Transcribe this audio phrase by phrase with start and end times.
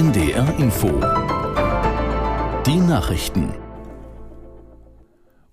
[0.00, 0.88] NDR Info.
[2.64, 3.52] Die Nachrichten.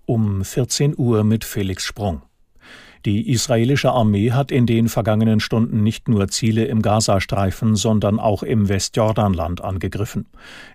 [0.06, 2.22] Um 14 Uhr mit Felix Sprung.
[3.04, 8.42] Die israelische Armee hat in den vergangenen Stunden nicht nur Ziele im Gazastreifen, sondern auch
[8.42, 10.24] im Westjordanland angegriffen.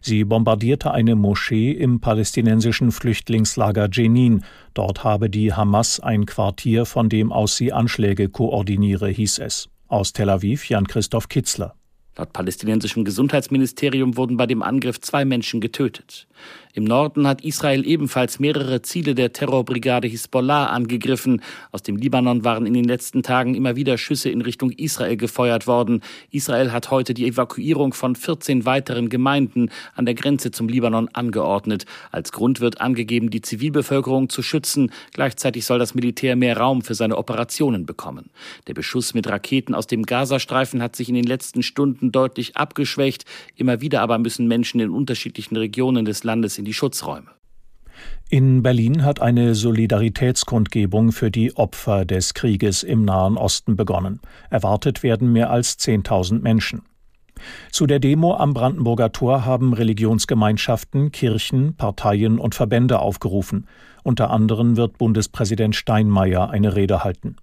[0.01, 4.43] Sie bombardierte eine Moschee im palästinensischen Flüchtlingslager Jenin.
[4.75, 9.67] Dort habe die Hamas ein Quartier, von dem aus sie Anschläge koordiniere, hieß es.
[9.87, 11.73] Aus Tel Aviv Jan-Christoph Kitzler.
[12.15, 16.27] Laut palästinensischem Gesundheitsministerium wurden bei dem Angriff zwei Menschen getötet.
[16.75, 21.41] Im Norden hat Israel ebenfalls mehrere Ziele der Terrorbrigade Hisbollah angegriffen.
[21.71, 25.67] Aus dem Libanon waren in den letzten Tagen immer wieder Schüsse in Richtung Israel gefeuert
[25.67, 26.01] worden.
[26.31, 31.85] Israel hat heute die Evakuierung von 14 weiteren Gemeinden an der Grenze zum Libanon angeordnet.
[32.11, 34.91] Als Grund wird angegeben, die Zivilbevölkerung zu schützen.
[35.13, 38.31] Gleichzeitig soll das Militär mehr Raum für seine Operationen bekommen.
[38.65, 43.25] Der Beschuss mit Raketen aus dem Gazastreifen hat sich in den letzten Stunden deutlich abgeschwächt.
[43.55, 47.27] Immer wieder aber müssen Menschen in unterschiedlichen Regionen des Landes in die Schutzräume.
[48.29, 54.19] In Berlin hat eine Solidaritätskundgebung für die Opfer des Krieges im Nahen Osten begonnen.
[54.49, 56.81] Erwartet werden mehr als 10.000 Menschen.
[57.71, 63.67] Zu der Demo am Brandenburger Tor haben Religionsgemeinschaften, Kirchen, Parteien und Verbände aufgerufen.
[64.03, 67.35] Unter anderem wird Bundespräsident Steinmeier eine Rede halten.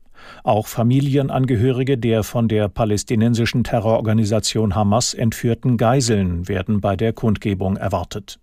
[0.44, 8.38] Auch Familienangehörige der von der palästinensischen Terrororganisation Hamas entführten Geiseln werden bei der Kundgebung erwartet.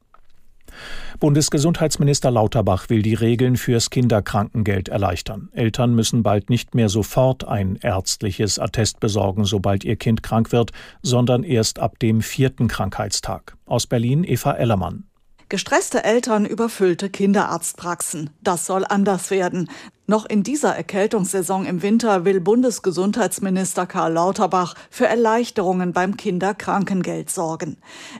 [1.19, 5.49] Bundesgesundheitsminister Lauterbach will die Regeln fürs Kinderkrankengeld erleichtern.
[5.53, 10.71] Eltern müssen bald nicht mehr sofort ein ärztliches Attest besorgen, sobald ihr Kind krank wird,
[11.01, 13.55] sondern erst ab dem vierten Krankheitstag.
[13.65, 15.05] Aus Berlin Eva Ellermann.
[15.49, 18.29] Gestresste Eltern, überfüllte Kinderarztpraxen.
[18.43, 19.69] Das soll anders werden.
[20.09, 27.75] Noch in dieser Erkältungssaison im Winter will Bundesgesundheitsminister Karl Lauterbach für Erleichterungen beim Kinderkrankengeld sorgen.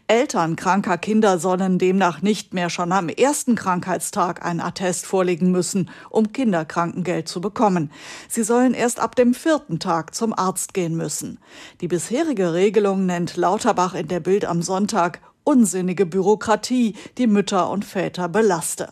[0.07, 5.89] Eltern kranker Kinder sollen demnach nicht mehr schon am ersten Krankheitstag ein Attest vorlegen müssen,
[6.09, 7.89] um Kinderkrankengeld zu bekommen.
[8.27, 11.39] Sie sollen erst ab dem vierten Tag zum Arzt gehen müssen.
[11.79, 17.85] Die bisherige Regelung nennt Lauterbach in der Bild am Sonntag unsinnige Bürokratie, die Mütter und
[17.85, 18.89] Väter belaste.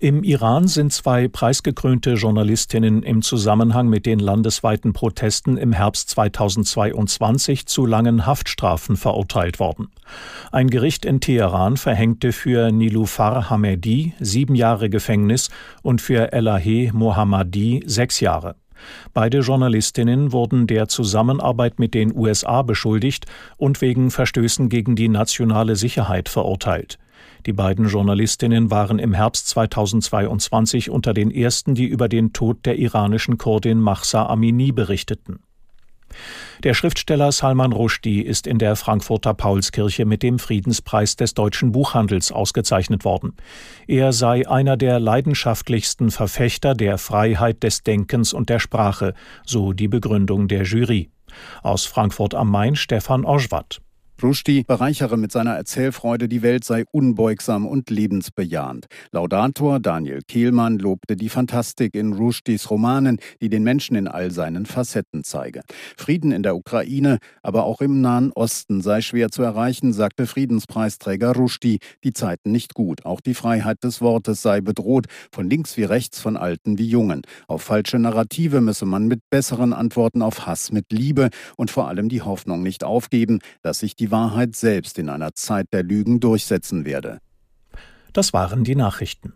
[0.00, 7.66] Im Iran sind zwei preisgekrönte Journalistinnen im Zusammenhang mit den landesweiten Protesten im Herbst 2022
[7.66, 9.88] zu langen Haftstrafen verurteilt worden.
[10.52, 15.50] Ein Gericht in Teheran verhängte für Nilufar Hamedi sieben Jahre Gefängnis
[15.82, 18.54] und für Elahe Mohammadi sechs Jahre.
[19.14, 23.26] Beide Journalistinnen wurden der Zusammenarbeit mit den USA beschuldigt
[23.56, 26.98] und wegen Verstößen gegen die nationale Sicherheit verurteilt.
[27.46, 32.78] Die beiden Journalistinnen waren im Herbst 2022 unter den ersten, die über den Tod der
[32.78, 35.40] iranischen Kurdin Mahsa Amini berichteten.
[36.64, 42.32] Der Schriftsteller Salman Rushdie ist in der Frankfurter Paulskirche mit dem Friedenspreis des deutschen Buchhandels
[42.32, 43.34] ausgezeichnet worden.
[43.86, 49.14] Er sei einer der leidenschaftlichsten Verfechter der Freiheit des Denkens und der Sprache,
[49.46, 51.10] so die Begründung der Jury.
[51.62, 53.80] Aus Frankfurt am Main Stefan Oschwat.
[54.22, 58.86] Rushdie bereichere mit seiner Erzählfreude die Welt sei unbeugsam und lebensbejahend.
[59.12, 64.66] Laudator Daniel Kehlmann lobte die Fantastik in Rushdies Romanen, die den Menschen in all seinen
[64.66, 65.62] Facetten zeige.
[65.96, 71.34] Frieden in der Ukraine, aber auch im Nahen Osten sei schwer zu erreichen, sagte Friedenspreisträger
[71.34, 71.78] Rushdie.
[72.02, 73.04] Die Zeiten nicht gut.
[73.04, 77.22] Auch die Freiheit des Wortes sei bedroht, von links wie rechts, von Alten wie Jungen.
[77.46, 82.08] Auf falsche Narrative müsse man mit besseren Antworten auf Hass mit Liebe und vor allem
[82.08, 86.18] die Hoffnung nicht aufgeben, dass sich die die Wahrheit selbst in einer Zeit der Lügen
[86.18, 87.18] durchsetzen werde.
[88.14, 89.34] Das waren die Nachrichten.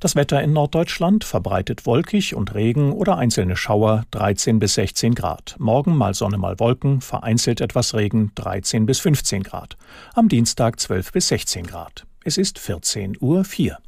[0.00, 5.56] Das Wetter in Norddeutschland verbreitet wolkig und Regen oder einzelne Schauer 13 bis 16 Grad.
[5.58, 9.76] Morgen mal Sonne mal Wolken, vereinzelt etwas Regen 13 bis 15 Grad.
[10.14, 12.06] Am Dienstag 12 bis 16 Grad.
[12.24, 13.78] Es ist 14 Uhr 4.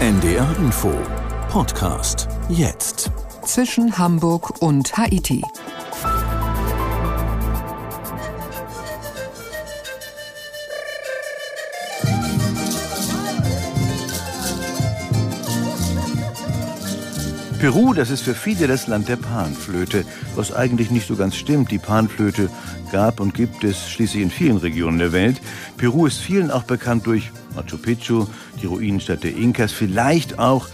[0.00, 0.92] NDR Info
[1.48, 3.10] Podcast jetzt.
[3.44, 5.42] Zwischen Hamburg und Haiti.
[17.58, 20.04] Peru, das ist für viele das Land der Panflöte,
[20.36, 21.72] was eigentlich nicht so ganz stimmt.
[21.72, 22.50] Die Panflöte
[22.92, 25.40] gab und gibt es schließlich in vielen Regionen der Welt.
[25.76, 28.26] Peru ist vielen auch bekannt durch Machu Picchu,
[28.62, 30.68] die Ruinenstadt der Inkas, vielleicht auch